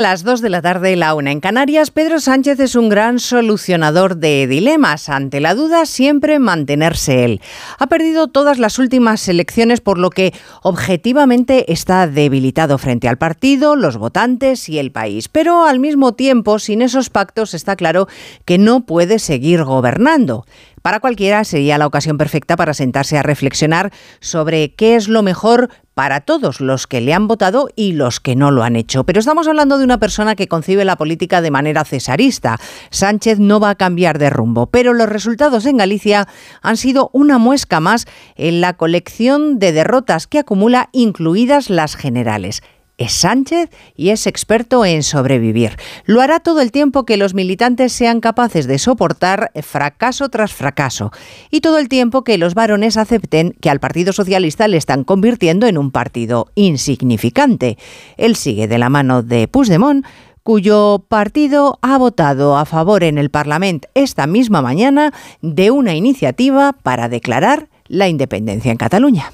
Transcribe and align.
Las 0.00 0.24
2 0.24 0.40
de 0.40 0.48
la 0.48 0.62
tarde, 0.62 0.96
la 0.96 1.12
una 1.14 1.30
en 1.30 1.40
Canarias, 1.40 1.90
Pedro 1.90 2.20
Sánchez 2.20 2.58
es 2.60 2.74
un 2.74 2.88
gran 2.88 3.18
solucionador 3.18 4.16
de 4.16 4.46
dilemas. 4.46 5.10
Ante 5.10 5.40
la 5.40 5.54
duda, 5.54 5.84
siempre 5.84 6.38
mantenerse 6.38 7.22
él. 7.26 7.42
Ha 7.78 7.86
perdido 7.86 8.26
todas 8.28 8.58
las 8.58 8.78
últimas 8.78 9.28
elecciones, 9.28 9.82
por 9.82 9.98
lo 9.98 10.08
que 10.08 10.32
objetivamente 10.62 11.70
está 11.70 12.06
debilitado 12.06 12.78
frente 12.78 13.08
al 13.08 13.18
partido, 13.18 13.76
los 13.76 13.98
votantes 13.98 14.70
y 14.70 14.78
el 14.78 14.90
país. 14.90 15.28
Pero 15.28 15.66
al 15.66 15.80
mismo 15.80 16.14
tiempo, 16.14 16.58
sin 16.58 16.80
esos 16.80 17.10
pactos, 17.10 17.52
está 17.52 17.76
claro 17.76 18.08
que 18.46 18.56
no 18.56 18.86
puede 18.86 19.18
seguir 19.18 19.64
gobernando. 19.64 20.46
Para 20.82 21.00
cualquiera 21.00 21.44
sería 21.44 21.76
la 21.76 21.86
ocasión 21.86 22.16
perfecta 22.16 22.56
para 22.56 22.72
sentarse 22.72 23.18
a 23.18 23.22
reflexionar 23.22 23.92
sobre 24.20 24.74
qué 24.74 24.96
es 24.96 25.08
lo 25.08 25.22
mejor 25.22 25.68
para 25.94 26.22
todos 26.22 26.62
los 26.62 26.86
que 26.86 27.02
le 27.02 27.12
han 27.12 27.28
votado 27.28 27.68
y 27.76 27.92
los 27.92 28.20
que 28.20 28.34
no 28.34 28.50
lo 28.50 28.62
han 28.62 28.76
hecho. 28.76 29.04
Pero 29.04 29.20
estamos 29.20 29.46
hablando 29.48 29.76
de 29.76 29.84
una 29.84 29.98
persona 29.98 30.34
que 30.34 30.48
concibe 30.48 30.86
la 30.86 30.96
política 30.96 31.42
de 31.42 31.50
manera 31.50 31.84
cesarista. 31.84 32.58
Sánchez 32.90 33.38
no 33.38 33.60
va 33.60 33.70
a 33.70 33.74
cambiar 33.74 34.18
de 34.18 34.30
rumbo, 34.30 34.68
pero 34.68 34.94
los 34.94 35.08
resultados 35.08 35.66
en 35.66 35.76
Galicia 35.76 36.26
han 36.62 36.78
sido 36.78 37.10
una 37.12 37.36
muesca 37.36 37.80
más 37.80 38.06
en 38.36 38.62
la 38.62 38.78
colección 38.78 39.58
de 39.58 39.72
derrotas 39.72 40.26
que 40.26 40.38
acumula, 40.38 40.88
incluidas 40.92 41.68
las 41.68 41.96
generales 41.96 42.62
es 43.00 43.12
Sánchez 43.12 43.70
y 43.96 44.10
es 44.10 44.26
experto 44.26 44.84
en 44.84 45.02
sobrevivir. 45.02 45.76
Lo 46.04 46.20
hará 46.20 46.38
todo 46.38 46.60
el 46.60 46.70
tiempo 46.70 47.04
que 47.04 47.16
los 47.16 47.34
militantes 47.34 47.92
sean 47.92 48.20
capaces 48.20 48.66
de 48.66 48.78
soportar 48.78 49.50
fracaso 49.62 50.28
tras 50.28 50.52
fracaso 50.52 51.10
y 51.50 51.62
todo 51.62 51.78
el 51.78 51.88
tiempo 51.88 52.22
que 52.22 52.38
los 52.38 52.54
varones 52.54 52.98
acepten 52.98 53.56
que 53.60 53.70
al 53.70 53.80
Partido 53.80 54.12
Socialista 54.12 54.68
le 54.68 54.76
están 54.76 55.02
convirtiendo 55.04 55.66
en 55.66 55.78
un 55.78 55.90
partido 55.90 56.52
insignificante. 56.54 57.78
Él 58.18 58.36
sigue 58.36 58.68
de 58.68 58.78
la 58.78 58.90
mano 58.90 59.22
de 59.22 59.48
Puigdemont 59.48 60.04
cuyo 60.42 61.04
partido 61.08 61.78
ha 61.80 61.96
votado 61.96 62.56
a 62.58 62.66
favor 62.66 63.02
en 63.02 63.16
el 63.16 63.30
Parlamento 63.30 63.88
esta 63.94 64.26
misma 64.26 64.60
mañana 64.60 65.12
de 65.40 65.70
una 65.70 65.94
iniciativa 65.94 66.74
para 66.74 67.08
declarar 67.08 67.68
la 67.88 68.08
independencia 68.08 68.70
en 68.70 68.76
Cataluña. 68.76 69.32